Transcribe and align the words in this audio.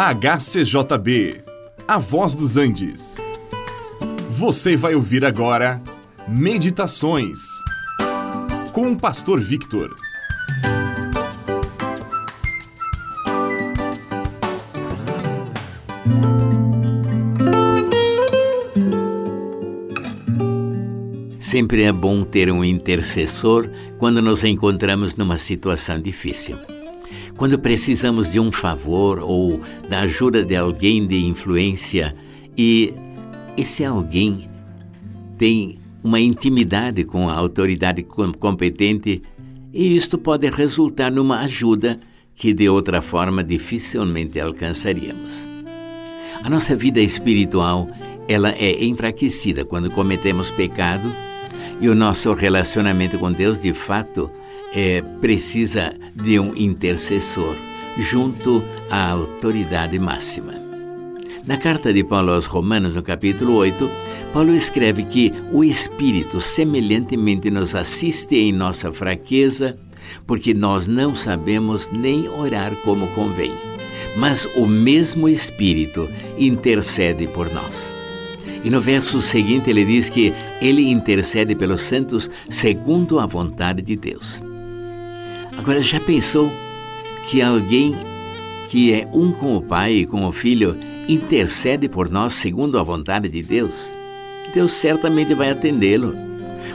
HCJB, 0.00 1.42
A 1.88 1.98
Voz 1.98 2.36
dos 2.36 2.56
Andes. 2.56 3.16
Você 4.30 4.76
vai 4.76 4.94
ouvir 4.94 5.24
agora 5.24 5.82
Meditações 6.28 7.40
com 8.72 8.92
o 8.92 8.96
Pastor 8.96 9.40
Victor. 9.40 9.92
Sempre 21.40 21.82
é 21.82 21.92
bom 21.92 22.22
ter 22.22 22.52
um 22.52 22.64
intercessor 22.64 23.68
quando 23.98 24.22
nos 24.22 24.44
encontramos 24.44 25.16
numa 25.16 25.36
situação 25.36 26.00
difícil. 26.00 26.56
Quando 27.38 27.56
precisamos 27.56 28.32
de 28.32 28.40
um 28.40 28.50
favor 28.50 29.20
ou 29.20 29.60
da 29.88 30.00
ajuda 30.00 30.44
de 30.44 30.56
alguém 30.56 31.06
de 31.06 31.24
influência 31.24 32.12
e 32.56 32.92
esse 33.56 33.84
alguém 33.84 34.48
tem 35.38 35.78
uma 36.02 36.18
intimidade 36.18 37.04
com 37.04 37.28
a 37.28 37.34
autoridade 37.34 38.04
competente 38.40 39.22
e 39.72 39.96
isto 39.96 40.18
pode 40.18 40.50
resultar 40.50 41.12
numa 41.12 41.38
ajuda 41.38 42.00
que 42.34 42.52
de 42.52 42.68
outra 42.68 43.00
forma 43.00 43.44
dificilmente 43.44 44.40
alcançaríamos. 44.40 45.46
A 46.42 46.50
nossa 46.50 46.74
vida 46.74 47.00
espiritual, 47.00 47.88
ela 48.26 48.50
é 48.50 48.84
enfraquecida 48.84 49.64
quando 49.64 49.92
cometemos 49.92 50.50
pecado 50.50 51.12
e 51.80 51.88
o 51.88 51.94
nosso 51.94 52.32
relacionamento 52.32 53.16
com 53.16 53.30
Deus, 53.30 53.62
de 53.62 53.72
fato, 53.72 54.28
é, 54.74 55.02
precisa 55.20 55.94
de 56.14 56.38
um 56.38 56.54
intercessor 56.54 57.56
junto 57.98 58.64
à 58.90 59.10
autoridade 59.10 59.98
máxima. 59.98 60.54
Na 61.46 61.56
carta 61.56 61.92
de 61.92 62.04
Paulo 62.04 62.32
aos 62.32 62.46
Romanos, 62.46 62.94
no 62.94 63.02
capítulo 63.02 63.54
8, 63.54 63.90
Paulo 64.32 64.54
escreve 64.54 65.04
que 65.04 65.32
o 65.50 65.64
Espírito 65.64 66.40
semelhantemente 66.40 67.50
nos 67.50 67.74
assiste 67.74 68.36
em 68.36 68.52
nossa 68.52 68.92
fraqueza, 68.92 69.78
porque 70.26 70.52
nós 70.52 70.86
não 70.86 71.14
sabemos 71.14 71.90
nem 71.90 72.28
orar 72.28 72.76
como 72.82 73.08
convém. 73.08 73.52
Mas 74.16 74.46
o 74.56 74.66
mesmo 74.66 75.28
Espírito 75.28 76.08
intercede 76.38 77.26
por 77.26 77.50
nós. 77.50 77.94
E 78.62 78.70
no 78.70 78.80
verso 78.80 79.22
seguinte 79.22 79.70
ele 79.70 79.84
diz 79.84 80.10
que 80.10 80.34
ele 80.60 80.90
intercede 80.90 81.54
pelos 81.54 81.82
santos 81.82 82.28
segundo 82.50 83.18
a 83.18 83.26
vontade 83.26 83.80
de 83.80 83.96
Deus. 83.96 84.42
Agora, 85.58 85.82
já 85.82 85.98
pensou 85.98 86.52
que 87.28 87.42
alguém 87.42 87.96
que 88.68 88.92
é 88.92 89.08
um 89.12 89.32
com 89.32 89.56
o 89.56 89.60
Pai 89.60 89.92
e 89.92 90.06
com 90.06 90.24
o 90.24 90.30
Filho 90.30 90.78
intercede 91.08 91.88
por 91.88 92.08
nós 92.12 92.34
segundo 92.34 92.78
a 92.78 92.82
vontade 92.84 93.28
de 93.28 93.42
Deus? 93.42 93.92
Deus 94.54 94.72
certamente 94.72 95.34
vai 95.34 95.50
atendê-lo. 95.50 96.14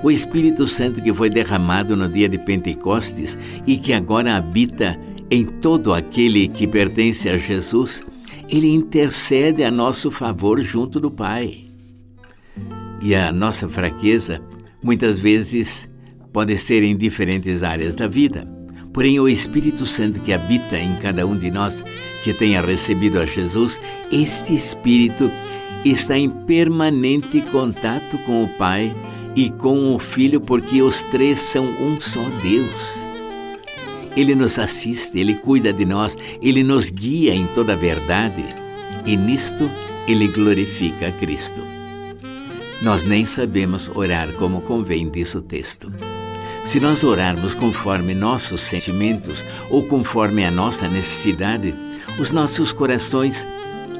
O 0.00 0.12
Espírito 0.12 0.64
Santo 0.64 1.02
que 1.02 1.12
foi 1.12 1.28
derramado 1.28 1.96
no 1.96 2.08
dia 2.08 2.28
de 2.28 2.38
Pentecostes 2.38 3.36
e 3.66 3.78
que 3.78 3.92
agora 3.92 4.36
habita 4.36 4.96
em 5.28 5.44
todo 5.44 5.92
aquele 5.92 6.46
que 6.46 6.64
pertence 6.64 7.28
a 7.28 7.36
Jesus, 7.36 8.04
ele 8.48 8.68
intercede 8.68 9.64
a 9.64 9.72
nosso 9.72 10.08
favor 10.08 10.60
junto 10.60 11.00
do 11.00 11.10
Pai. 11.10 11.64
E 13.02 13.12
a 13.12 13.32
nossa 13.32 13.68
fraqueza, 13.68 14.40
muitas 14.80 15.18
vezes, 15.18 15.88
pode 16.32 16.56
ser 16.56 16.84
em 16.84 16.96
diferentes 16.96 17.64
áreas 17.64 17.96
da 17.96 18.06
vida. 18.06 18.57
Porém, 18.92 19.20
o 19.20 19.28
Espírito 19.28 19.86
Santo 19.86 20.20
que 20.20 20.32
habita 20.32 20.78
em 20.78 20.96
cada 20.96 21.26
um 21.26 21.36
de 21.36 21.50
nós 21.50 21.84
que 22.24 22.32
tenha 22.32 22.60
recebido 22.60 23.20
a 23.20 23.26
Jesus, 23.26 23.80
este 24.10 24.54
Espírito 24.54 25.30
está 25.84 26.18
em 26.18 26.28
permanente 26.28 27.40
contato 27.42 28.18
com 28.18 28.44
o 28.44 28.48
Pai 28.48 28.94
e 29.36 29.50
com 29.50 29.94
o 29.94 29.98
Filho, 29.98 30.40
porque 30.40 30.82
os 30.82 31.02
três 31.04 31.38
são 31.38 31.64
um 31.64 32.00
só 32.00 32.22
Deus. 32.42 33.06
Ele 34.16 34.34
nos 34.34 34.58
assiste, 34.58 35.18
ele 35.18 35.36
cuida 35.36 35.72
de 35.72 35.84
nós, 35.84 36.16
ele 36.42 36.64
nos 36.64 36.90
guia 36.90 37.34
em 37.34 37.46
toda 37.46 37.74
a 37.74 37.76
verdade 37.76 38.44
e 39.06 39.16
nisto 39.16 39.70
ele 40.08 40.26
glorifica 40.26 41.08
a 41.08 41.12
Cristo. 41.12 41.60
Nós 42.82 43.04
nem 43.04 43.24
sabemos 43.24 43.88
orar 43.94 44.32
como 44.34 44.60
convém, 44.60 45.08
diz 45.08 45.34
o 45.34 45.42
texto. 45.42 45.92
Se 46.68 46.78
nós 46.78 47.02
orarmos 47.02 47.54
conforme 47.54 48.12
nossos 48.12 48.60
sentimentos 48.60 49.42
ou 49.70 49.86
conforme 49.86 50.44
a 50.44 50.50
nossa 50.50 50.86
necessidade, 50.86 51.74
os 52.18 52.30
nossos 52.30 52.74
corações, 52.74 53.48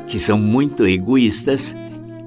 que 0.07 0.19
são 0.19 0.39
muito 0.39 0.87
egoístas 0.87 1.75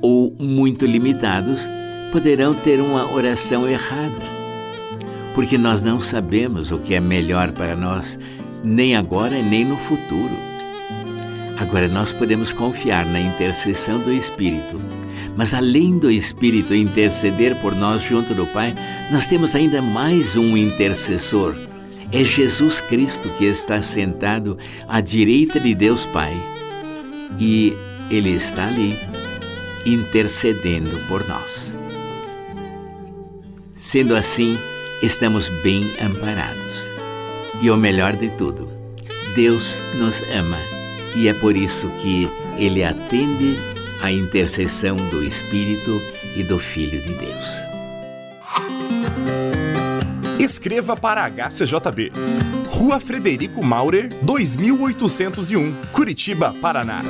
ou 0.02 0.36
muito 0.40 0.88
limitados, 0.88 1.70
poderão 2.12 2.56
ter 2.56 2.82
uma 2.82 3.14
oração 3.14 3.70
errada. 3.70 4.20
Porque 5.36 5.60
nós 5.60 5.84
não 5.84 6.00
sabemos 6.00 6.72
o 6.72 6.80
que 6.80 6.96
é 6.96 7.00
melhor 7.00 7.52
para 7.52 7.76
nós, 7.76 8.18
nem 8.64 8.96
agora 8.96 9.44
nem 9.44 9.64
no 9.64 9.78
futuro. 9.78 10.51
Agora 11.60 11.88
nós 11.88 12.14
podemos 12.14 12.54
confiar 12.54 13.06
na 13.06 13.20
intercessão 13.20 14.00
do 14.00 14.12
Espírito 14.12 14.82
mas 15.36 15.54
além 15.54 15.98
do 15.98 16.12
Espírito 16.12 16.74
interceder 16.74 17.56
por 17.58 17.76
nós 17.76 18.02
junto 18.02 18.34
do 18.34 18.46
Pai, 18.48 18.76
nós 19.12 19.28
temos 19.28 19.56
ainda 19.56 19.82
mais 19.82 20.36
um 20.36 20.58
intercessor. 20.58 21.58
É 22.12 22.24
Jesus 22.24 22.82
Cristo 22.82 23.30
que 23.38 23.46
está 23.46 23.82
sentado 23.82 24.58
à 24.88 25.00
direita 25.00 25.60
de 25.60 25.74
Deus 25.74 26.06
Pai. 26.08 26.34
E 27.40 27.74
Ele 28.10 28.32
está 28.32 28.68
ali, 28.68 28.98
intercedendo 29.86 31.00
por 31.08 31.26
nós. 31.26 31.78
Sendo 33.76 34.16
assim, 34.16 34.60
estamos 35.02 35.48
bem 35.64 35.90
amparados. 36.04 36.92
E 37.62 37.72
o 37.72 37.78
melhor 37.78 38.18
de 38.18 38.30
tudo, 38.32 38.68
Deus 39.34 39.82
nos 39.96 40.22
ama 40.34 40.58
e 41.16 41.28
é 41.28 41.34
por 41.34 41.56
isso 41.56 41.90
que 41.98 42.30
Ele 42.58 42.84
atende 42.84 43.58
a 44.02 44.12
intercessão 44.12 44.98
do 45.10 45.24
Espírito 45.24 46.02
e 46.36 46.44
do 46.44 46.58
Filho 46.60 47.02
de 47.02 47.14
Deus. 47.14 47.72
Escreva 50.40 50.98
para 50.98 51.24
HCJB. 51.30 52.12
Rua 52.68 53.00
Frederico 53.00 53.64
Maurer, 53.64 54.10
2801, 54.24 55.74
Curitiba, 55.92 56.56
Paraná. 56.60 57.02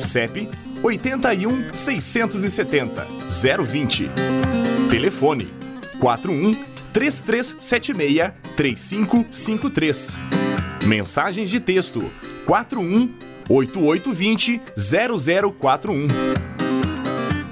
CEP 0.00 0.48
81 0.82 1.72
670 1.72 3.06
020. 3.62 4.10
Telefone 4.90 5.48
41 6.00 6.54
3376 6.92 8.32
3553. 8.56 10.16
Mensagens 10.86 11.50
de 11.50 11.60
texto 11.60 12.10
41 12.46 13.10
8820 13.48 14.60
0041. 14.76 16.08